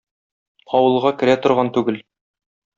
Авылга 0.79 1.13
керә 1.21 1.37
торган 1.45 1.71
түгел. 1.79 2.03